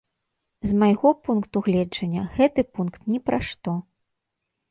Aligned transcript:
З 0.69 0.77
майго 0.83 1.09
пункту 1.27 1.61
гледжання, 1.67 2.23
гэты 2.37 2.65
пункт 2.77 2.99
ні 3.13 3.19
пра 3.27 3.39
што. 3.51 3.77